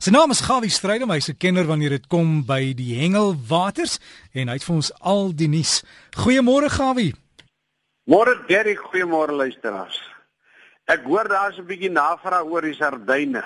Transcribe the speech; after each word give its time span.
Sy 0.00 0.14
naam 0.14 0.32
is 0.32 0.38
Gawie 0.40 0.72
Strydom, 0.72 1.10
hy's 1.12 1.28
'n 1.28 1.36
kenner 1.36 1.66
wanneer 1.68 1.92
dit 1.92 2.06
kom 2.08 2.40
by 2.40 2.72
die 2.72 2.96
hengelwaters 2.96 3.98
en 4.32 4.48
hy 4.48 4.54
het 4.56 4.64
vir 4.64 4.74
ons 4.74 4.92
al 5.00 5.28
die 5.36 5.46
nuus. 5.46 5.84
Goeiemôre 6.16 6.70
Gawie. 6.72 7.12
Môre 8.08 8.32
Derry, 8.48 8.76
goeiemôre 8.76 9.36
luisteraars. 9.36 10.00
Ek 10.88 11.04
hoor 11.04 11.28
daar's 11.28 11.58
'n 11.58 11.66
bietjie 11.66 11.90
navraag 11.92 12.48
oor 12.48 12.62
die 12.62 12.72
sardyne. 12.72 13.44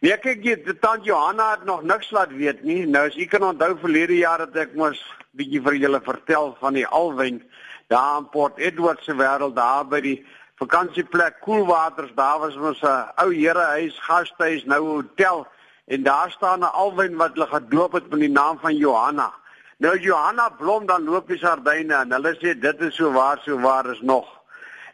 Nee, 0.00 0.18
kyk 0.18 0.42
jy, 0.42 0.56
die 0.64 0.74
tant 0.74 1.04
Johanna 1.04 1.50
het 1.50 1.64
nog 1.64 1.84
niks 1.84 2.10
laat 2.10 2.32
weet 2.32 2.64
nie. 2.64 2.84
Nou 2.84 3.06
as 3.06 3.16
u 3.16 3.24
kan 3.26 3.42
onthou 3.42 3.78
verlede 3.78 4.16
jaar 4.16 4.40
het 4.40 4.56
ek 4.56 4.74
mos 4.74 4.98
bietjie 5.36 5.62
vir 5.62 5.74
julle 5.74 6.00
vertel 6.00 6.56
van 6.60 6.74
die 6.74 6.86
alwyn 6.86 7.42
daar 7.88 8.18
in 8.18 8.28
Port 8.28 8.58
Edward 8.58 9.04
se 9.04 9.14
wêreld 9.14 9.54
daar 9.54 9.86
by 9.86 10.00
die 10.00 10.26
vakansieplek 10.58 11.40
Koelwaters. 11.40 12.10
Daar 12.16 12.40
was 12.40 12.56
mos 12.56 12.82
'n 12.82 13.06
ou 13.22 13.30
herehuis, 13.30 13.96
gastehuis, 14.00 14.64
nou 14.64 14.82
hotel 14.84 15.46
en 15.94 16.02
daar 16.02 16.30
staan 16.30 16.60
'n 16.60 16.76
alwyn 16.82 17.16
wat 17.16 17.32
hulle 17.34 17.46
gedoop 17.46 17.92
het 17.92 18.10
met 18.10 18.20
die 18.20 18.30
naam 18.30 18.58
van 18.58 18.76
Johanna. 18.76 19.32
Nou 19.76 19.98
Johanna 19.98 20.48
blom 20.48 20.86
dan 20.86 21.04
loop 21.04 21.28
die 21.28 21.38
sardyne 21.38 21.94
en 21.94 22.12
hulle 22.12 22.32
sê 22.40 22.58
dit 22.58 22.80
is 22.80 22.94
so 22.94 23.12
waar 23.12 23.38
so 23.44 23.58
waar 23.58 23.86
is 23.90 24.00
nog. 24.00 24.26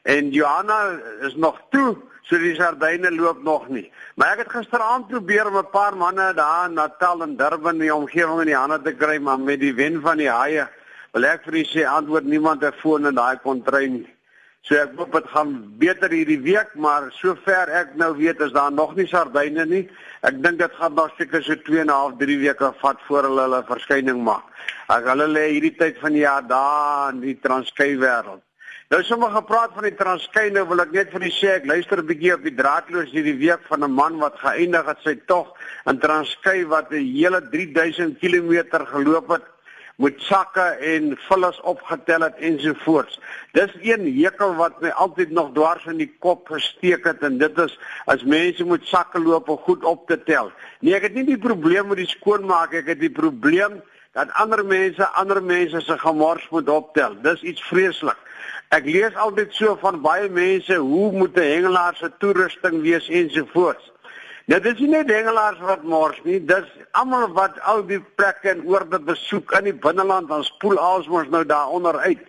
En 0.03 0.31
Johanna 0.31 0.79
is 1.21 1.35
nog 1.35 1.61
toe, 1.71 1.97
so 2.23 2.39
die 2.39 2.55
sardyne 2.55 3.11
loop 3.15 3.43
nog 3.43 3.69
nie. 3.69 3.93
Maar 4.15 4.33
ek 4.33 4.39
het 4.39 4.53
gisteraand 4.53 5.09
probeer 5.09 5.47
om 5.47 5.57
'n 5.57 5.71
paar 5.71 5.97
manne 5.97 6.35
daar 6.35 6.69
in 6.69 6.75
Natal 6.75 7.23
en 7.23 7.37
Durban 7.37 7.73
in 7.75 7.79
die 7.79 7.95
omgewing 7.95 8.41
in 8.41 8.47
die 8.47 8.57
hande 8.57 8.83
te 8.83 8.93
kry, 8.93 9.19
maar 9.19 9.41
met 9.41 9.61
die 9.61 9.75
wen 9.75 10.01
van 10.01 10.17
die 10.17 10.31
haie 10.31 10.69
wil 11.13 11.25
ek 11.25 11.43
vir 11.45 11.55
u 11.55 11.65
sê 11.65 11.85
antwoord 11.87 12.25
niemand 12.25 12.65
'n 12.65 12.73
foon 12.73 13.07
in 13.07 13.15
daai 13.15 13.37
kontrein 13.37 13.93
nie. 13.93 14.18
So 14.67 14.77
ek 14.77 14.97
hoop 14.99 15.13
dit 15.13 15.29
gaan 15.33 15.53
beter 15.81 16.13
hierdie 16.13 16.41
week, 16.45 16.75
maar 16.75 17.07
sover 17.17 17.71
ek 17.81 17.95
nou 18.01 18.11
weet 18.19 18.41
is 18.45 18.53
daar 18.53 18.73
nog 18.73 18.97
nie 18.97 19.07
sardyne 19.09 19.65
nie. 19.67 19.85
Ek 20.27 20.43
dink 20.43 20.59
dit 20.59 20.75
gaan 20.81 20.95
nog 20.99 21.15
seker 21.17 21.43
so 21.43 21.55
2 21.55 21.81
en 21.81 21.87
'n 21.87 21.95
half, 21.95 22.19
3 22.19 22.39
weke 22.43 22.73
vat 22.83 22.99
voor 23.07 23.23
hulle 23.23 23.47
hulle 23.47 23.63
verskyning 23.71 24.21
maak. 24.25 24.45
As 24.89 25.05
hulle 25.05 25.29
lê 25.29 25.47
hierdie 25.55 25.77
tyd 25.79 25.99
van 26.03 26.13
die 26.13 26.27
jaar 26.27 26.43
daar 26.43 27.13
in 27.15 27.21
die 27.21 27.39
Transkei 27.41 27.97
wêreld. 27.97 28.43
Nou 28.89 29.03
sommer 29.05 29.31
gepraat 29.31 29.75
van 29.77 29.85
die 29.85 29.97
Transkei, 29.97 30.51
nou 30.51 30.63
wil 30.69 30.81
ek 30.81 30.93
net 30.93 31.11
vir 31.13 31.27
u 31.29 31.31
sê 31.31 31.49
ek 31.59 31.67
luister 31.67 31.99
'n 32.01 32.07
bietjie 32.09 32.35
op 32.35 32.43
die 32.43 32.55
draadloos 32.57 33.11
hierdie 33.13 33.37
week 33.37 33.61
van 33.69 33.85
'n 33.85 33.93
man 33.93 34.19
wat 34.19 34.39
geëindig 34.41 34.87
het 34.87 35.01
sy 35.05 35.15
tog 35.27 35.53
in 35.87 35.99
Transkei 35.99 36.65
wat 36.67 36.91
'n 36.91 37.05
hele 37.05 37.41
3000 37.53 38.19
km 38.19 38.85
geloop 38.85 39.29
het 39.29 39.45
met 39.99 40.21
sakke 40.23 40.63
en 40.63 41.17
vullis 41.27 41.57
opgetel 41.67 42.23
het 42.23 42.37
ensovoorts. 42.39 43.19
Dis 43.57 43.73
een 43.83 44.05
hekel 44.21 44.55
wat 44.55 44.77
my 44.81 44.93
altyd 44.95 45.33
nog 45.35 45.51
dwars 45.57 45.89
in 45.91 45.99
die 45.99 46.11
kop 46.23 46.47
gesteek 46.55 47.07
het 47.09 47.25
en 47.27 47.41
dit 47.41 47.59
is 47.59 47.75
as 48.07 48.23
mense 48.23 48.65
moet 48.65 48.87
sakke 48.87 49.19
loop 49.19 49.51
om 49.51 49.59
goed 49.67 49.85
op 49.85 50.07
te 50.07 50.21
tel. 50.23 50.53
Nee, 50.81 50.95
ek 50.95 51.09
het 51.09 51.19
nie 51.19 51.27
die 51.33 51.41
probleem 51.43 51.91
met 51.91 51.99
die 51.99 52.11
skoonmaak, 52.11 52.77
ek 52.79 52.93
het 52.95 53.03
die 53.03 53.11
probleem 53.11 53.81
dat 54.15 54.31
ander 54.39 54.63
mense 54.67 55.11
ander 55.19 55.43
mense 55.43 55.83
se 55.83 55.99
gemors 55.99 56.47
moet 56.55 56.71
optel. 56.71 57.19
Dis 57.27 57.43
iets 57.43 57.67
vreeslik. 57.67 58.23
Ek 58.71 58.87
lees 58.87 59.19
altyd 59.19 59.51
so 59.57 59.75
van 59.83 59.99
baie 60.05 60.31
mense 60.31 60.79
hoe 60.79 61.11
moet 61.13 61.35
'n 61.35 61.51
hengelaar 61.57 61.97
se 61.97 62.13
toerusting 62.19 62.83
wees 62.87 63.09
ensovoorts. 63.09 63.91
Dit 64.49 64.65
is 64.65 64.79
nie 64.81 64.89
net 64.89 65.11
hengelaars 65.13 65.59
wat 65.61 65.83
mors 65.85 66.17
nie, 66.25 66.39
dis 66.41 66.69
almal 66.97 67.27
wat 67.37 67.59
al 67.69 67.83
die 67.85 67.99
plekke 68.17 68.49
en 68.55 68.63
oorde 68.65 68.97
besoek 69.05 69.53
in 69.59 69.67
die 69.69 69.75
binneland, 69.77 70.31
dan 70.31 70.47
spoel 70.47 70.79
alsmos 70.81 71.29
nou 71.29 71.43
daaronder 71.45 71.99
uit. 72.07 72.23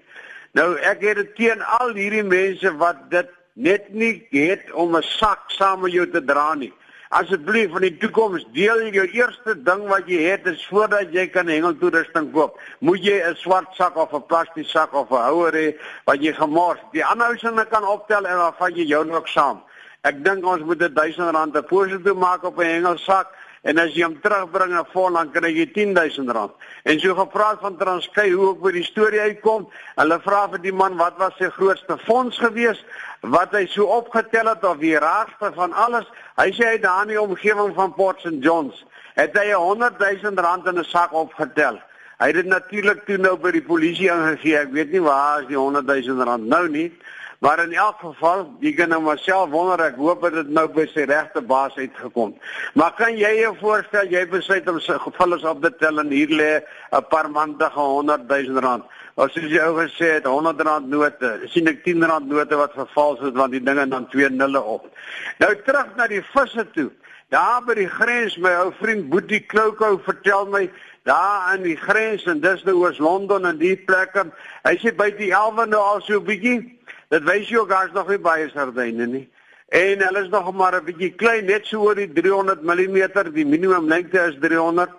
Nou 0.60 0.74
ek 0.84 1.06
het 1.08 1.22
dit 1.22 1.30
teen 1.38 1.64
al 1.78 1.94
hierdie 1.96 2.26
mense 2.28 2.74
wat 2.82 3.06
dit 3.14 3.30
net 3.56 3.88
nie 3.96 4.28
het 4.34 4.68
om 4.74 4.98
'n 5.00 5.08
sak 5.14 5.48
saam 5.48 5.80
met 5.86 5.96
jou 5.96 6.10
te 6.12 6.20
dra 6.20 6.54
nie. 6.56 6.74
Asseblief 7.10 7.72
in 7.80 7.88
die 7.88 7.98
toekoms 7.98 8.44
deel 8.52 8.92
jou 8.92 9.08
eerste 9.08 9.56
ding 9.64 9.88
wat 9.88 10.04
jy 10.08 10.20
het 10.28 10.46
is 10.46 10.68
voordat 10.68 11.14
jy 11.14 11.28
kan 11.28 11.48
hengeltoerusting 11.48 12.34
koop, 12.34 12.60
moet 12.80 13.00
jy 13.00 13.24
'n 13.24 13.36
swart 13.36 13.72
sak 13.76 13.96
of 13.96 14.14
'n 14.14 14.28
plastiek 14.28 14.68
sak 14.68 14.94
of 14.94 15.10
'n 15.10 15.24
houer 15.24 15.54
hê 15.54 15.80
wat 16.06 16.22
jy 16.22 16.34
gemors. 16.34 16.80
Die 16.92 17.06
ander 17.06 17.28
ouens 17.28 17.70
kan 17.70 17.88
optel 17.88 18.26
en 18.28 18.38
dan 18.38 18.54
vat 18.60 18.76
jy 18.76 18.86
jou 18.86 19.12
ook 19.12 19.28
saam. 19.28 19.64
Ek 20.08 20.22
dink 20.24 20.46
ons 20.48 20.62
moet 20.64 20.80
'n 20.82 20.94
1000 20.96 21.34
rand 21.36 21.54
deposito 21.54 22.14
maak 22.16 22.44
op 22.44 22.60
'n 22.60 22.66
hengelsak 22.66 23.28
en 23.64 23.78
as 23.78 23.92
jy 23.92 24.04
hom 24.04 24.16
terugbring 24.22 24.72
na 24.72 24.84
vol 24.94 25.12
dan 25.12 25.32
kry 25.32 25.52
jy 25.52 25.66
10000 25.74 26.32
rand. 26.32 26.52
En 26.84 27.00
so 27.00 27.16
gepraat 27.16 27.60
van 27.60 27.78
Transkei 27.78 28.32
hoe 28.32 28.48
ook 28.48 28.62
by 28.62 28.72
die 28.72 28.84
storie 28.84 29.20
uitkom. 29.20 29.68
Hulle 29.96 30.20
vra 30.20 30.48
vir 30.50 30.62
die 30.62 30.72
man 30.72 30.96
wat 30.96 31.18
was 31.18 31.36
sy 31.38 31.50
grootste 31.50 31.98
fonds 31.98 32.38
gewees 32.38 32.86
wat 33.22 33.52
hy 33.52 33.66
so 33.66 33.84
opgetel 33.84 34.48
het 34.48 34.64
of 34.64 34.78
die 34.78 34.96
raagste 34.96 35.52
van 35.54 35.74
alles. 35.74 36.08
Hy 36.38 36.52
sê 36.52 36.66
hy 36.72 36.80
daar 36.80 37.02
in 37.02 37.08
die 37.08 37.22
omgewing 37.22 37.76
van 37.76 37.94
Port 37.94 38.20
St 38.20 38.40
Johns 38.40 38.86
het 39.16 39.36
hy 39.36 39.52
100000 39.52 40.40
rand 40.40 40.66
in 40.68 40.80
'n 40.80 40.84
sak 40.84 41.14
opgetel. 41.14 41.82
Hy 42.20 42.28
het 42.28 42.36
dit 42.36 42.46
natuurlik 42.46 43.06
toe 43.06 43.18
nou 43.18 43.36
by 43.36 43.52
die 43.52 43.68
polisie 43.68 44.08
ingegee. 44.08 44.58
Ek 44.58 44.72
weet 44.72 44.92
nie 44.92 45.02
waar 45.02 45.42
is 45.42 45.48
die 45.48 45.58
100000 45.58 46.24
rand 46.24 46.48
nou 46.48 46.70
nie. 46.70 46.92
Maar 47.40 47.64
in 47.64 47.74
elk 47.74 48.02
geval, 48.04 48.42
jy 48.60 48.74
kan 48.76 48.90
nou 48.92 49.00
maar 49.02 49.20
self 49.24 49.48
wonder, 49.54 49.80
ek 49.86 49.96
hoop 49.96 50.26
dit 50.34 50.50
nou 50.52 50.66
by 50.76 50.84
sy 50.92 51.06
regte 51.08 51.40
baas 51.48 51.78
uitgekom. 51.80 52.34
Maar 52.76 52.98
kan 52.98 53.16
jy 53.16 53.30
jou 53.38 53.54
voorstel 53.62 54.12
jy 54.12 54.26
besluit 54.28 54.68
om 54.68 54.82
sy 54.84 54.98
gevallers 55.00 55.46
op 55.48 55.62
te 55.64 55.72
tel 55.80 56.04
en 56.04 56.12
hier 56.12 56.34
lê 56.42 56.50
'n 56.92 57.06
paar 57.08 57.30
maande 57.32 57.70
ge 57.72 57.80
100 57.80 58.28
000 58.28 58.60
rand. 58.60 58.84
As 59.16 59.34
jy 59.34 59.60
ou 59.64 59.80
gesê 59.80 60.20
het 60.20 60.28
100 60.28 60.62
rand 60.68 60.90
note, 60.90 61.48
sien 61.48 61.68
ek 61.68 61.84
10 61.84 62.04
rand 62.04 62.28
note 62.28 62.56
wat 62.56 62.76
vervals 62.76 63.20
het 63.20 63.34
want 63.34 63.52
die 63.52 63.64
dinge 63.64 63.88
dan 63.88 64.10
twee 64.10 64.30
nulle 64.30 64.62
op. 64.62 64.92
Nou 65.40 65.56
terug 65.64 65.96
na 65.96 66.08
die 66.08 66.24
visse 66.34 66.68
toe. 66.72 66.92
Daar 67.30 67.62
by 67.62 67.76
die 67.78 67.90
grens 67.90 68.38
my 68.38 68.52
ou 68.66 68.72
vriend 68.82 69.10
Boetie 69.10 69.46
Kloukou 69.46 70.00
vertel 70.04 70.46
my 70.50 70.70
daar 71.04 71.54
aan 71.54 71.62
die 71.62 71.78
grens 71.78 72.26
en 72.26 72.42
dis 72.42 72.64
nou 72.64 72.76
oos 72.84 72.98
Londen 72.98 73.46
en 73.46 73.58
die 73.58 73.76
plekke. 73.78 74.26
Hy 74.66 74.76
sê 74.82 74.92
by 74.92 75.12
die 75.16 75.32
elwe 75.32 75.66
nou 75.70 75.80
al 75.80 76.02
so 76.02 76.20
'n 76.20 76.26
bietjie 76.26 76.79
Dit 77.10 77.24
wys 77.26 77.50
ook 77.58 77.70
daar's 77.70 77.92
nog 77.92 78.08
nie 78.08 78.20
baie 78.22 78.50
sardyne 78.50 79.06
nie. 79.10 79.26
En 79.70 80.02
hulle 80.02 80.22
is 80.22 80.30
nog 80.30 80.54
maar 80.54 80.76
'n 80.76 80.86
bietjie 80.86 81.14
klein, 81.16 81.46
net 81.46 81.66
so 81.66 81.82
oor 81.82 81.96
die 81.96 82.12
300 82.14 82.62
mm, 82.62 83.34
die 83.34 83.46
minimum 83.46 83.88
lengte 83.88 84.20
is 84.20 84.38
300. 84.40 84.90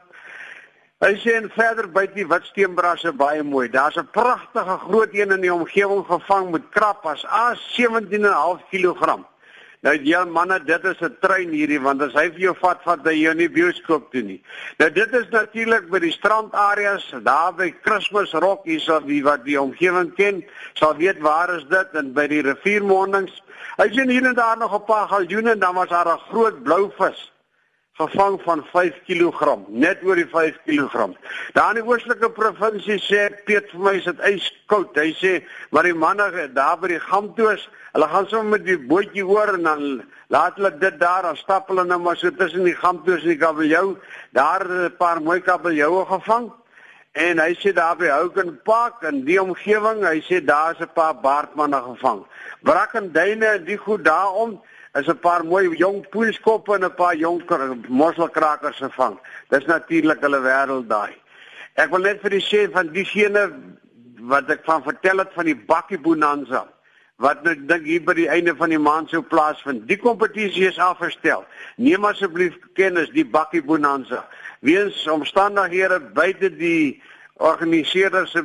Hy 1.00 1.14
sê 1.16 1.34
en 1.38 1.50
verder 1.50 1.88
byt 1.88 2.14
die 2.14 2.26
witsteenbrasse 2.26 3.12
baie 3.12 3.42
mooi. 3.42 3.68
Daar's 3.70 3.96
'n 3.96 4.10
pragtige 4.10 4.78
groot 4.78 5.14
een 5.14 5.30
in 5.30 5.40
die 5.40 5.54
omgewing 5.54 6.04
gevang 6.06 6.50
met 6.50 6.68
krap 6.70 7.06
as 7.06 7.24
A 7.26 7.54
17.5 7.54 8.60
kg. 8.70 9.18
Nou 9.80 9.94
ja 10.04 10.24
manne, 10.28 10.58
dit 10.64 10.84
is 10.84 10.98
'n 11.00 11.16
trein 11.20 11.52
hierdie 11.56 11.80
want 11.80 12.02
as 12.02 12.12
hy 12.12 12.26
vir 12.34 12.40
jou 12.40 12.54
vat 12.60 12.82
vat 12.84 13.06
hy 13.08 13.14
jou 13.16 13.34
nie 13.34 13.48
bioskoop 13.48 14.10
toe 14.12 14.22
nie. 14.22 14.42
Nou 14.78 14.90
dit 14.90 15.14
is 15.14 15.28
natuurlik 15.32 15.88
by 15.90 15.98
die 15.98 16.12
strandareas, 16.12 17.06
daar 17.24 17.54
by 17.56 17.70
Kersfees 17.80 18.32
Rock 18.32 18.64
hier 18.64 18.80
so 18.80 19.00
wie 19.06 19.22
wat 19.24 19.44
die 19.44 19.60
omgewing 19.60 20.12
ken, 20.16 20.44
sal 20.74 20.94
weet 21.00 21.20
waar 21.20 21.56
is 21.56 21.64
dit 21.64 21.94
en 21.94 22.12
by 22.12 22.26
die 22.26 22.42
riviermondings. 22.42 23.42
Hy 23.78 23.88
sien 23.88 24.10
hier 24.10 24.26
en 24.26 24.34
daar 24.34 24.58
nog 24.58 24.74
'n 24.74 24.84
paar 24.84 25.08
galjoene 25.08 25.50
en 25.50 25.58
dan 25.58 25.74
was 25.74 25.88
daar 25.88 26.12
'n 26.12 26.28
groot 26.28 26.62
blou 26.62 26.90
vis 26.98 27.30
gevang 28.00 28.38
van 28.44 28.62
5 28.72 29.00
kg, 29.06 29.56
net 29.68 30.02
oor 30.06 30.18
die 30.18 30.28
5 30.28 30.56
kg. 30.66 31.10
Daar 31.56 31.74
in 31.74 31.80
die 31.80 31.86
oostelike 31.88 32.30
provinsie 32.36 32.98
sê 33.04 33.28
Piet 33.46 33.68
vir 33.72 33.84
my 33.84 33.96
is 33.98 34.08
dit 34.08 34.22
yskoud. 34.30 34.96
Hy 34.96 35.12
sê 35.18 35.34
maar 35.70 35.88
die 35.88 35.96
manne 35.96 36.48
daar 36.56 36.78
by 36.80 36.94
die 36.94 37.02
Gamtoos, 37.04 37.66
hulle 37.94 38.08
gaan 38.12 38.28
sommer 38.30 38.58
met 38.58 38.66
die 38.68 38.78
bootjie 38.78 39.26
oor 39.26 39.54
en 39.56 39.66
dan 39.68 39.84
laat 40.30 40.56
hulle 40.56 40.70
dit 40.78 40.96
daar, 41.00 41.26
dan 41.26 41.36
stap 41.36 41.68
hulle 41.68 41.84
nou 41.84 41.98
maar 42.00 42.16
so 42.16 42.30
tussen 42.30 42.64
die 42.68 42.76
Gamtoos 42.78 43.26
en 43.26 43.34
die 43.34 43.40
kabeljou, 43.40 43.98
daar 44.36 44.64
'n 44.64 44.96
paar 44.98 45.20
mooi 45.20 45.40
kabeljoue 45.40 46.06
gevang. 46.06 46.50
En 47.12 47.40
hy 47.42 47.54
sê 47.58 47.72
daar 47.74 47.96
by 47.98 48.06
Houken 48.06 48.60
Park 48.62 49.02
in 49.02 49.24
die 49.24 49.40
omgewing, 49.42 50.04
hy 50.06 50.20
sê 50.22 50.38
daar's 50.44 50.78
'n 50.78 50.92
paar 50.94 51.14
baardmanne 51.14 51.82
gevang. 51.82 52.24
Brakkenduine 52.62 53.46
en 53.46 53.64
die 53.64 53.76
goed 53.76 54.04
daarom 54.04 54.60
is 54.94 55.08
'n 55.08 55.18
paar 55.18 55.44
mooi 55.44 55.76
jong 55.76 56.08
poelskoppe 56.08 56.74
en 56.74 56.84
'n 56.84 56.94
paar 56.94 57.16
jong 57.16 57.42
mosselkrakers 57.88 58.76
gevang. 58.76 59.18
Dis 59.48 59.64
natuurlik 59.66 60.20
hulle 60.20 60.40
wêreld 60.40 60.88
daai. 60.88 61.14
Ek 61.74 61.90
wil 61.90 62.00
net 62.00 62.20
vir 62.20 62.30
die 62.30 62.46
sê 62.50 62.70
van 62.72 62.92
diegene 62.92 63.52
wat 64.20 64.50
ek 64.50 64.64
van 64.64 64.82
vertel 64.82 65.18
het 65.18 65.32
van 65.32 65.44
die 65.44 65.56
bakkie 65.56 65.98
bonanza 65.98 66.66
wat 67.20 67.42
nou 67.44 67.54
dink 67.68 67.84
hier 67.84 68.00
by 68.00 68.14
die 68.16 68.28
einde 68.32 68.54
van 68.56 68.72
die 68.72 68.80
maand 68.80 69.10
sou 69.12 69.20
plaasvind. 69.22 69.86
Die 69.88 69.98
kompetisie 70.00 70.66
is 70.70 70.78
afgestel. 70.80 71.44
Neem 71.76 72.04
asseblief 72.08 72.56
kennis 72.74 73.10
die 73.12 73.26
bakkie 73.28 73.60
bonanza. 73.62 74.24
Weens 74.64 75.06
omstandighede 75.08 76.00
buite 76.16 76.48
die 76.56 77.02
organiseerders 77.36 78.32
se 78.32 78.42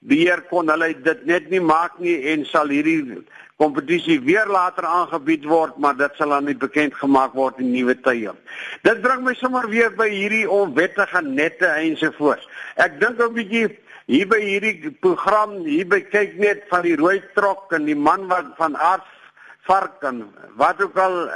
beheer 0.00 0.40
kon 0.48 0.70
hulle 0.72 0.94
dit 1.04 1.24
net 1.28 1.50
nie 1.50 1.60
maak 1.60 1.98
nie 2.00 2.16
en 2.32 2.44
sal 2.48 2.72
hierdie 2.72 3.20
kompetisie 3.60 4.16
weer 4.24 4.48
later 4.48 4.86
aangebied 4.88 5.44
word, 5.44 5.76
maar 5.76 5.96
dit 5.98 6.16
sal 6.16 6.32
dan 6.32 6.46
nie 6.48 6.56
bekend 6.56 6.94
gemaak 6.96 7.34
word 7.36 7.58
in 7.60 7.74
nuwe 7.74 7.94
tye. 8.00 8.32
Dit 8.86 9.02
bring 9.04 9.24
my 9.26 9.34
sommer 9.36 9.68
weer 9.68 9.92
by 9.92 10.08
hierdie 10.08 10.46
onwettige 10.48 11.20
nette 11.26 11.68
ensovoorts. 11.68 12.48
Ek 12.76 12.96
dink 13.00 13.20
'n 13.20 13.34
bietjie 13.36 13.68
hier 14.06 14.26
by 14.26 14.40
hierdie 14.40 14.90
program, 15.00 15.60
hier 15.64 15.86
by 15.86 16.00
kyk 16.00 16.38
net 16.38 16.64
van 16.70 16.82
die 16.82 16.96
rooi 16.96 17.20
trok 17.34 17.72
en 17.72 17.84
die 17.84 17.94
man 17.94 18.26
wat 18.28 18.56
van 18.56 18.76
aard 18.76 19.06
vark 19.68 20.02
en 20.02 20.24
wat 20.56 20.80
ook 20.82 20.96
al 20.96 21.28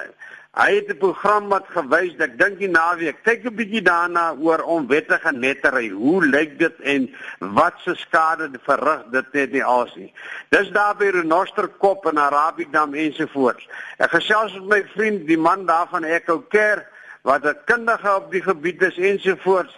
Hy 0.55 0.75
het 0.75 0.89
'n 0.89 0.99
program 0.99 1.49
wat 1.49 1.67
gewys 1.67 2.15
ek 2.23 2.39
dink 2.39 2.59
die 2.59 2.69
naweek 2.71 3.17
kyk 3.27 3.45
'n 3.45 3.57
bietjie 3.59 3.83
daarna 3.83 4.35
oor 4.39 4.63
onwettige 4.63 5.33
nettery. 5.33 5.89
Hoe 5.89 6.27
lyk 6.27 6.59
dit 6.59 6.81
en 6.81 7.11
wat 7.39 7.75
se 7.83 7.95
skade 7.95 8.51
verrig 8.63 9.03
dit 9.11 9.33
net 9.33 9.53
nie 9.53 9.65
als 9.65 9.95
nie. 9.97 10.13
Dis 10.49 10.71
daar 10.71 10.95
by 10.97 11.11
Renosterkop 11.11 12.07
en 12.07 12.19
Arabiekdam 12.19 12.95
ensovoorts. 12.95 13.69
Ek 13.99 14.11
gesels 14.11 14.53
met 14.53 14.69
my 14.69 14.85
vriend, 14.95 15.27
die 15.27 15.39
man 15.39 15.67
daar 15.67 15.89
van 15.91 16.05
Echo 16.05 16.45
Care 16.49 16.87
wat 17.23 17.45
'n 17.45 17.59
kundige 17.65 18.15
op 18.15 18.31
die 18.31 18.43
gebied 18.43 18.83
is 18.83 18.97
ensovoorts. 18.97 19.75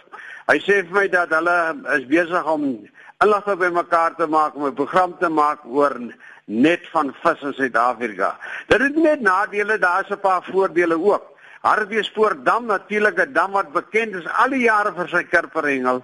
Hy 0.47 0.59
sê 0.59 0.85
vir 0.85 0.91
my 0.91 1.07
dat 1.07 1.29
hulle 1.29 1.75
is 1.97 2.05
besig 2.05 2.45
om 2.45 2.87
inligting 3.23 3.59
bymekaar 3.59 4.15
te 4.15 4.27
maak 4.27 4.55
om 4.55 4.65
'n 4.65 4.73
program 4.73 5.17
te 5.17 5.29
maak 5.29 5.65
oor 5.65 6.13
net 6.47 6.87
van 6.91 7.11
vis 7.21 7.41
in 7.43 7.53
Suid-Afrika. 7.53 8.37
Dit 8.67 8.81
het 8.81 8.95
net 8.95 9.21
nadele, 9.21 9.77
daar's 9.77 10.09
'n 10.09 10.19
paar 10.19 10.43
voordele 10.43 10.95
ook. 10.95 11.25
Hartbeespoortdam 11.61 12.65
natuurlik 12.65 13.19
'n 13.19 13.33
dam 13.33 13.51
wat 13.51 13.71
bekend 13.71 14.15
is 14.15 14.27
al 14.27 14.49
die 14.49 14.63
jare 14.63 14.93
vir 14.93 15.07
sy 15.07 15.23
karperengel 15.23 16.03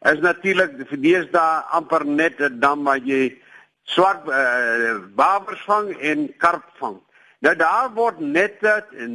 is 0.00 0.20
natuurlik 0.20 0.72
deesdae 0.90 1.62
amper 1.70 2.06
net 2.06 2.40
'n 2.40 2.60
dam 2.60 2.84
waar 2.84 2.98
jy 2.98 3.38
swart 3.84 4.28
uh, 4.28 4.96
babers 5.14 5.62
vang 5.64 5.96
en 6.00 6.36
karp 6.36 6.64
vang. 6.78 7.00
Nou 7.38 7.56
daar 7.56 7.90
word 7.94 8.20
net 8.20 8.60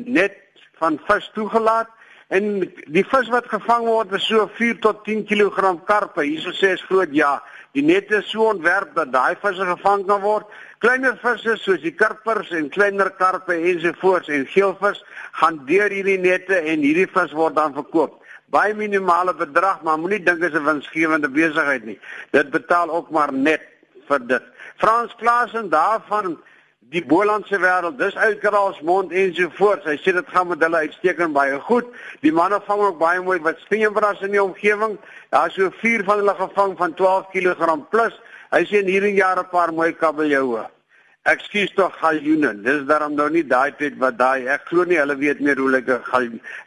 net 0.05 0.37
van 0.79 0.99
vis 1.07 1.31
toegelaat 1.33 1.89
en 2.27 2.71
die 2.85 3.05
vis 3.05 3.29
wat 3.33 3.49
gevang 3.49 3.85
word 3.85 4.13
is 4.13 4.27
so 4.27 4.47
4 4.57 4.79
tot 4.79 5.03
10 5.03 5.25
kg 5.25 5.83
karpe. 5.85 6.21
Hierso 6.21 6.51
sê 6.51 6.73
is 6.73 6.85
groot 6.85 7.09
ja. 7.11 7.41
Die 7.77 7.83
nette 7.85 8.17
is 8.17 8.29
so 8.31 8.47
ontwerp 8.49 8.95
dat 8.95 9.11
daai 9.13 9.35
visse 9.41 9.65
gevang 9.65 10.05
kan 10.07 10.21
word. 10.21 10.47
Kleiner 10.81 11.17
visse 11.21 11.53
soos 11.61 11.81
die 11.83 11.93
karpers 11.93 12.49
en 12.57 12.69
kleiner 12.73 13.11
karpe 13.19 13.53
ensovoorts 13.53 14.31
en 14.33 14.47
geelvis 14.49 15.03
gaan 15.41 15.59
deur 15.67 15.93
hierdie 15.93 16.17
nette 16.17 16.57
en 16.57 16.81
hierdie 16.85 17.09
vis 17.13 17.35
word 17.37 17.57
dan 17.59 17.75
verkoop. 17.77 18.17
Baie 18.49 18.73
minimale 18.73 19.35
bedrag, 19.37 19.83
maar 19.85 19.99
moenie 20.01 20.23
dink 20.23 20.41
dit 20.41 20.49
is 20.49 20.59
'n 20.59 20.65
winsgewende 20.65 21.29
besigheid 21.29 21.85
nie. 21.85 21.99
Dit 22.31 22.49
betaal 22.49 22.89
ook 22.89 23.11
maar 23.11 23.33
net 23.33 23.61
vir 24.07 24.19
dit. 24.27 24.43
Frans 24.77 25.15
Klaasen 25.15 25.69
daarvan 25.69 26.39
die 26.89 27.03
Bolandse 27.05 27.59
wêreld, 27.61 27.99
dis 27.99 28.15
uitkraalsmond 28.17 29.11
en 29.13 29.33
so 29.37 29.51
voort. 29.59 29.85
Hy 29.85 29.95
sê 30.01 30.13
dit 30.15 30.31
gaan 30.33 30.47
met 30.49 30.63
hulle 30.65 30.81
uitstekend 30.87 31.35
baie 31.35 31.59
goed. 31.67 31.87
Die 32.25 32.33
manne 32.33 32.57
vang 32.65 32.81
ook 32.87 32.97
baie 33.01 33.21
mooi 33.21 33.37
wat 33.45 33.61
steenbras 33.65 34.23
in 34.25 34.33
die 34.33 34.41
omgewing. 34.41 34.97
Daar 35.29 35.51
is 35.51 35.57
so 35.59 35.69
4 35.83 36.03
van 36.07 36.23
hulle 36.23 36.35
gevang 36.39 36.75
van 36.81 36.97
12 36.97 37.29
kg 37.35 37.77
plus. 37.93 38.17
Hy 38.49 38.63
sê 38.65 38.81
hierdie 38.87 39.13
jaar 39.19 39.37
'n 39.37 39.49
paar 39.51 39.73
mooi 39.73 39.93
kabeljoue. 39.93 40.65
Ekskuus 41.29 41.73
tog 41.75 41.93
galjoene. 42.01 42.53
Dis 42.63 42.85
daarom 42.89 43.13
nou 43.13 43.29
nie 43.29 43.45
daai 43.45 43.71
tyd 43.77 43.97
wat 43.97 44.17
daai 44.17 44.47
ek 44.47 44.65
glo 44.65 44.83
nie 44.83 44.97
hulle 44.97 45.15
weet 45.15 45.39
meer 45.39 45.57
hoe 45.57 45.69
lekker 45.69 46.01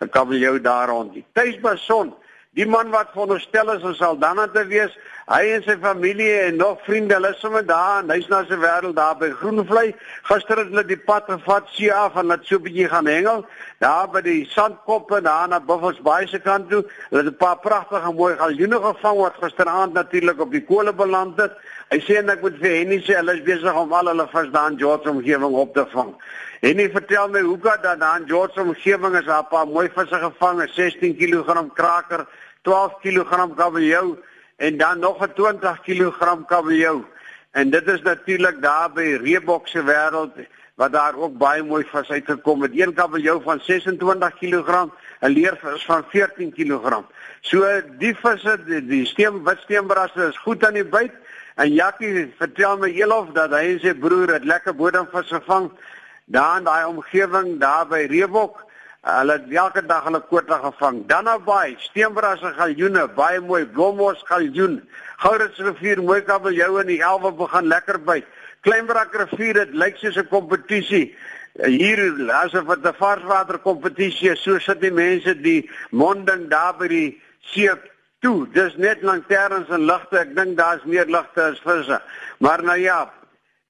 'n 0.01 0.09
kabeljou 0.11 0.61
daar 0.61 0.89
rond. 0.89 1.19
Tuisbason 1.33 2.15
Die 2.53 2.67
man 2.69 2.91
wat 2.93 3.15
veronderstel 3.15 3.71
is 3.73 3.85
om 3.89 3.95
Saldanha 3.97 4.45
te 4.53 4.67
wees, 4.69 4.93
hy 5.31 5.53
en 5.55 5.63
sy 5.63 5.77
familie 5.79 6.31
en 6.49 6.57
nog 6.59 6.81
vriende, 6.83 7.15
hulle 7.15 7.31
is 7.31 7.41
sommer 7.41 7.63
daar 7.67 8.03
in 8.03 8.11
huis 8.11 8.27
na 8.29 8.41
se 8.45 8.57
wêreld 8.59 8.97
daar 8.97 9.15
by 9.21 9.29
Groenvlei. 9.39 9.93
Gister 10.27 10.59
het 10.59 10.73
hulle 10.73 10.85
die 10.89 10.99
pad 10.99 11.29
gevat 11.31 11.69
see 11.71 11.93
af 11.95 12.17
en 12.19 12.27
net 12.27 12.43
so 12.45 12.57
'n 12.57 12.63
bietjie 12.63 12.89
gaan 12.89 13.07
hengel 13.07 13.47
daar 13.79 14.09
by 14.11 14.21
die 14.21 14.45
sandkoppe 14.51 15.21
daar 15.23 15.49
na 15.49 15.61
Buffels 15.61 16.01
Bay 16.03 16.27
se 16.27 16.39
kant 16.39 16.69
toe. 16.71 16.85
Hulle 17.11 17.23
het 17.23 17.33
'n 17.33 17.37
paar 17.37 17.59
pragtige 17.59 18.13
mooi 18.13 18.35
galjoene 18.37 18.81
gevang 18.81 19.19
wat 19.19 19.39
gisteraand 19.41 19.93
natuurlik 19.93 20.41
op 20.41 20.51
die 20.51 20.65
kole 20.65 20.93
beland 20.93 21.41
het. 21.41 21.53
Hy 21.91 21.99
sê 22.01 22.19
en 22.19 22.31
ek 22.31 22.41
moet 22.43 22.59
vir 22.59 22.71
Henny 22.71 22.99
sê 22.99 23.15
hulle 23.15 23.35
is 23.35 23.43
besig 23.43 23.75
om 23.75 23.93
al 23.93 24.07
hulle 24.07 24.29
vis 24.29 24.51
daar 24.51 24.71
in 24.71 24.79
George 24.79 25.11
omgewing 25.11 25.55
op 25.55 25.75
te 25.75 25.87
vang. 25.93 26.15
Henny 26.61 26.91
vertel 26.91 27.29
my 27.29 27.41
hoe 27.41 27.59
gaan 27.63 27.83
dat 27.83 28.01
daar 28.01 28.21
in 28.21 28.29
George 28.29 28.61
omgewing 28.61 29.15
is 29.17 29.27
'n 29.27 29.47
paar 29.51 29.67
mooi 29.67 29.89
visse 29.95 30.19
gevang, 30.19 30.63
'n 30.63 30.69
16 30.69 31.17
kg 31.17 31.73
kraker 31.75 32.27
12 32.63 32.93
kg 33.03 33.55
kabeljou 33.57 34.19
en 34.57 34.77
dan 34.77 34.99
nog 34.99 35.21
'n 35.21 35.33
20 35.35 35.81
kg 35.81 36.45
kabeljou. 36.47 37.05
En 37.51 37.71
dit 37.71 37.87
is 37.87 38.03
natuurlik 38.03 38.63
daar 38.63 38.93
by 38.93 39.19
Reebok 39.23 39.69
se 39.69 39.83
wêreld 39.85 40.33
wat 40.75 40.93
daar 40.93 41.15
ook 41.15 41.39
baie 41.39 41.63
mooi 41.63 41.85
vis 41.85 42.11
uitgekom 42.11 42.63
het. 42.63 42.73
Een 42.75 42.95
kabeljou 42.95 43.43
van 43.43 43.61
26 43.61 44.35
kg, 44.39 44.89
'n 45.21 45.29
leervis 45.29 45.85
van 45.85 46.05
14 46.09 46.53
kg. 46.53 47.03
So 47.41 47.67
die 47.99 48.15
visse, 48.15 48.65
die, 48.67 48.87
die 48.87 49.07
steen 49.07 49.45
wit 49.45 49.59
steenbrasse 49.61 50.29
is 50.29 50.39
goed 50.39 50.67
aan 50.67 50.73
die 50.73 50.85
byt. 50.85 51.13
En 51.55 51.73
Jackie 51.73 52.33
vertel 52.39 52.79
my 52.79 52.89
elof 52.89 53.29
dat 53.37 53.51
hy 53.51 53.75
en 53.75 53.81
sy 53.81 53.95
broer 53.95 54.33
het 54.33 54.45
lekker 54.45 54.75
bodemvis 54.75 55.29
gevang 55.29 55.71
daar 56.25 56.59
in 56.59 56.65
daai 56.65 56.85
omgewing 56.87 57.59
daar 57.61 57.87
by 57.87 58.07
Reebok. 58.09 58.65
Hulle 59.03 59.35
het 59.35 59.49
elke 59.51 59.83
dag 59.83 60.05
hulle 60.07 60.21
kwota 60.31 60.61
gevang. 60.63 61.01
Dan 61.11 61.27
nou 61.27 61.41
baie 61.43 61.75
steenbrasse 61.83 62.53
galjoene, 62.55 63.09
baie 63.17 63.41
mooi 63.43 63.65
blommos 63.67 64.23
galjoen. 64.29 64.77
Gourits 65.19 65.59
rivier 65.59 65.99
mooi 65.99 66.21
kabeljou 66.23 66.77
in 66.85 66.93
die 66.93 67.01
elwe 67.03 67.33
begin 67.35 67.67
lekker 67.67 67.99
byt. 68.07 68.29
Kleinbrak 68.63 69.17
rivier 69.19 69.59
dit 69.59 69.75
lyk 69.75 69.99
soos 69.99 70.17
'n 70.17 70.29
kompetisie. 70.31 71.17
Hier 71.67 71.99
asof 72.31 72.69
dit 72.69 72.87
'n 72.87 72.95
varswater 72.95 73.59
kompetisie 73.59 74.31
is. 74.31 74.43
So 74.43 74.59
sit 74.59 74.81
die 74.81 74.93
mense 74.93 75.35
die 75.35 75.71
monding 75.91 76.49
daar 76.49 76.75
by 76.79 76.87
die 76.89 77.23
see 77.41 77.71
toe. 78.21 78.47
Dis 78.53 78.77
net 78.77 79.03
lanterns 79.03 79.69
en 79.69 79.85
ligte. 79.85 80.19
Ek 80.19 80.37
dink 80.37 80.57
daar's 80.57 80.85
meer 80.85 81.07
ligte 81.07 81.43
as 81.43 81.59
visse. 81.59 82.01
Maar 82.39 82.63
nou 82.63 82.79
ja, 82.79 83.11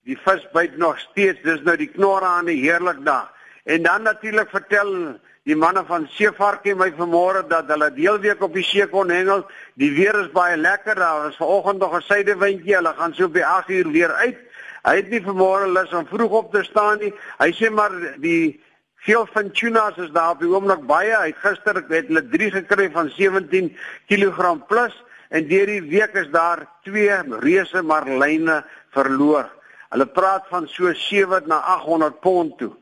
die 0.05 0.19
vis 0.25 0.47
byt 0.53 0.77
nog 0.77 0.99
steeds. 0.99 1.41
Dis 1.43 1.63
nou 1.63 1.77
die 1.77 1.91
knorre 1.91 2.27
aan 2.27 2.45
die 2.45 2.61
heerlik 2.61 3.05
daar. 3.05 3.33
En 3.63 3.83
dan 3.83 4.03
natuurlik 4.03 4.51
vertel 4.51 5.19
die 5.43 5.57
manne 5.57 5.85
van 5.87 6.07
Seevarkie 6.11 6.75
my 6.75 6.89
vanmôre 6.99 7.45
dat 7.51 7.69
hulle 7.71 7.91
deelweek 7.95 8.43
op 8.43 8.55
die 8.55 8.65
see 8.67 8.87
kon 8.91 9.11
hengel. 9.11 9.45
Die 9.79 9.91
weer 9.95 10.19
is 10.21 10.31
baie 10.35 10.57
lekker. 10.57 10.99
Daar 10.99 11.29
was 11.29 11.37
vanoggend 11.37 11.79
nog 11.79 11.95
'n 11.97 12.03
suidewindjie. 12.03 12.75
Hulle 12.75 12.95
gaan 12.97 13.15
so 13.15 13.29
by 13.29 13.43
8uur 13.43 13.91
weer 13.91 14.13
uit. 14.13 14.39
Hy 14.83 14.97
het 14.97 15.11
nie 15.11 15.23
vanmôre 15.23 15.69
lus 15.71 15.93
om 15.93 16.07
vroeg 16.07 16.31
op 16.31 16.53
te 16.53 16.63
staan 16.63 16.99
nie. 16.99 17.15
Hy 17.39 17.51
sê 17.53 17.71
maar 17.71 17.93
die 18.19 18.61
veel 18.97 19.27
van 19.33 19.51
tunas 19.51 19.97
is 19.97 20.11
daar 20.11 20.31
op 20.31 20.41
die 20.41 20.49
oomblik 20.49 20.87
baie. 20.87 21.17
Hy 21.17 21.31
het 21.31 21.43
gister 21.43 21.75
het 21.75 22.07
hulle 22.09 22.29
3 22.29 22.51
gekry 22.51 22.91
van 22.91 23.11
17 23.11 23.77
kg 24.09 24.67
plus 24.67 25.05
en 25.31 25.49
deur 25.49 25.67
die 25.67 25.83
week 25.83 26.15
is 26.15 26.31
daar 26.31 26.67
twee 26.83 27.15
reuse 27.41 27.83
marline 27.83 28.65
verloor. 28.91 29.51
Hulle 29.91 30.07
praat 30.07 30.47
van 30.49 30.69
so 30.69 30.93
7 30.93 31.43
na 31.47 31.61
800 31.79 32.21
pond 32.21 32.59
toe. 32.59 32.73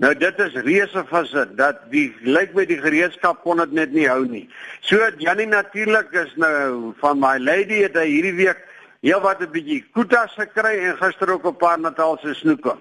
Nou 0.00 0.14
dit 0.16 0.38
is 0.40 0.54
reuse 0.64 1.02
visse 1.10 1.42
dat 1.58 1.82
die 1.92 2.06
lyk 2.24 2.54
by 2.56 2.62
die 2.64 2.78
gereedskap 2.80 3.42
kon 3.44 3.60
dit 3.60 3.68
net 3.76 3.90
nie 3.92 4.08
hou 4.08 4.24
nie. 4.24 4.48
So 4.80 4.96
Jannie 5.20 5.44
natuurlik 5.50 6.08
is 6.16 6.32
nou 6.40 6.94
van 7.02 7.20
my 7.20 7.36
lady 7.36 7.82
het 7.84 7.92
hy 8.00 8.06
hierdie 8.08 8.32
week 8.38 8.56
heel 9.04 9.20
wat 9.20 9.44
'n 9.44 9.52
bietjie 9.52 9.84
koetas 9.92 10.32
gekry 10.40 10.88
en 10.88 10.96
gister 10.96 11.28
ook 11.30 11.46
'n 11.46 11.56
paar 11.56 11.80
Natalse 11.80 12.34
snoeke. 12.34 12.76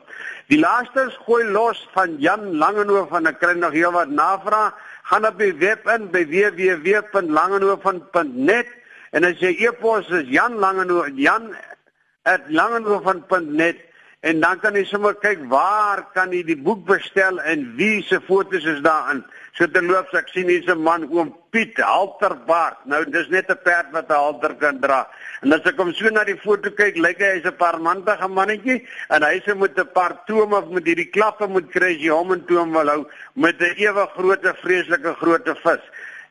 Die 0.48 0.60
laaste 0.60 1.02
is 1.08 1.18
gooi 1.26 1.44
los 1.52 1.90
van 1.92 2.20
Jan 2.20 2.56
Langenhoef 2.56 3.10
van 3.10 3.28
'n 3.28 3.38
kry 3.38 3.58
nog 3.58 3.72
heel 3.72 3.92
wat 3.92 4.10
navraag. 4.10 4.74
Gaan 5.04 5.28
op 5.28 5.40
die 5.40 5.54
web 5.54 5.88
in 5.88 6.12
by 6.12 6.26
www.langenhoef.net 6.26 8.68
en 9.12 9.24
as 9.24 9.40
jy 9.40 9.56
e-pos 9.60 10.10
is 10.10 10.28
Jan 10.28 10.56
Langenhoef 10.56 11.08
Jan@langenhoef.net 11.16 13.89
En 14.20 14.42
dan 14.44 14.60
kan 14.60 14.76
jy 14.76 14.82
sommer 14.84 15.14
kyk 15.16 15.46
waar 15.48 16.02
kan 16.12 16.34
jy 16.36 16.42
die 16.44 16.58
boek 16.60 16.82
bestel 16.90 17.38
en 17.40 17.62
wie 17.78 18.02
se 18.04 18.18
fotos 18.28 18.66
is 18.68 18.82
daarin. 18.84 19.22
So 19.56 19.68
terloops 19.72 20.12
ek 20.20 20.28
sien 20.34 20.50
hier's 20.52 20.68
'n 20.68 20.84
man 20.84 21.08
oom 21.08 21.32
Piet 21.52 21.80
Halterbaard. 21.80 22.84
Nou 22.86 23.06
dis 23.06 23.30
net 23.30 23.50
'n 23.50 23.58
perd 23.64 23.92
wat 23.92 24.10
'n 24.10 24.20
halter 24.20 24.56
kan 24.56 24.80
dra. 24.80 25.08
En 25.42 25.54
as 25.54 25.64
ek 25.64 25.78
hom 25.78 25.94
so 25.94 26.10
na 26.10 26.24
die 26.26 26.36
foto 26.36 26.70
kyk, 26.70 26.98
lyk 26.98 27.20
hy 27.20 27.32
hy's 27.40 27.46
'n 27.46 27.56
parmantige 27.56 28.28
mannetjie 28.28 28.86
en 29.10 29.24
hy's 29.24 29.46
met 29.56 29.80
'n 29.80 29.88
paar 29.94 30.20
tome 30.28 30.56
of 30.58 30.70
met 30.70 30.86
hierdie 30.86 31.12
klappe 31.12 31.48
moet 31.48 31.72
kry 31.72 31.96
as 31.96 32.02
jy 32.02 32.12
hom 32.12 32.34
in 32.34 32.46
toom 32.46 32.74
wil 32.74 32.90
hou 32.90 33.08
met 33.36 33.62
'n 33.62 33.74
ewe 33.78 34.08
groote 34.16 34.54
vreeslike 34.62 35.16
groote 35.16 35.56
vis. 35.56 35.84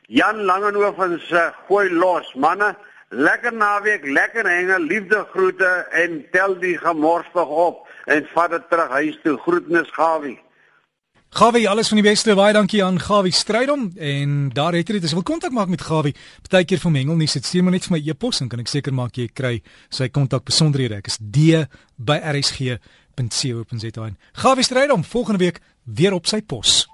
Jan 0.08 0.44
Langenhoven 0.44 0.94
van 0.96 1.20
se 1.20 1.52
gooi 1.68 1.90
los 1.90 2.34
manne. 2.34 2.76
Lekker 3.08 3.52
naweek, 3.56 4.04
lekker 4.04 4.44
henge, 4.44 4.80
liefde 4.80 5.26
groete 5.30 5.86
en 5.96 6.24
tel 6.30 6.58
die 6.60 6.76
gemorsdag 6.78 7.48
op 7.48 7.86
en 8.04 8.26
vat 8.34 8.50
dit 8.50 8.68
terug 8.68 8.90
huis 8.98 9.16
toe. 9.22 9.38
Groetnis 9.46 9.88
Gawie. 9.96 10.36
Gawie, 11.30 11.68
alles 11.68 11.88
van 11.88 12.00
die 12.00 12.04
beste. 12.04 12.34
Baie 12.36 12.52
dankie 12.52 12.84
aan 12.84 13.00
Gawie 13.00 13.32
Strydom 13.32 13.92
en 13.96 14.48
daar 14.52 14.76
het 14.76 14.88
jy 14.88 14.98
dit. 14.98 15.08
As 15.08 15.12
jy 15.12 15.20
wil 15.20 15.28
kontak 15.28 15.56
maak 15.56 15.72
met 15.72 15.84
Gawie, 15.84 16.14
partykeer 16.44 16.80
van 16.84 16.92
Mengel 16.92 17.16
nie, 17.20 17.28
sit 17.28 17.48
stuur 17.48 17.64
maar 17.64 17.76
net 17.76 17.88
vir 17.88 17.96
my 17.96 18.02
e-pos 18.04 18.40
en 18.44 18.48
kan 18.52 18.60
ek 18.60 18.72
seker 18.72 18.96
maak 18.96 19.16
jy 19.16 19.28
kry 19.32 19.54
sy 19.88 20.08
kontak 20.12 20.44
besonderhede. 20.48 21.00
Ek 21.00 21.08
is 21.08 21.16
D 21.20 21.64
by 21.96 22.20
RSG.co.za. 22.20 24.12
Gawie 24.44 24.68
Strydom 24.68 25.04
volgende 25.04 25.44
week 25.44 25.60
weer 25.84 26.16
op 26.16 26.28
sy 26.28 26.40
pos. 26.40 26.87